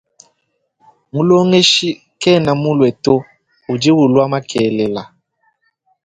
Mulongeshi 1.13 1.89
kena 2.21 2.51
mulue 2.61 2.89
to 3.03 3.15
udi 3.71 3.89
ulua 4.01 4.25
makelela. 4.31 5.03